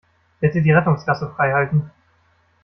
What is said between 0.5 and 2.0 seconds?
die Rettungsgasse freihalten.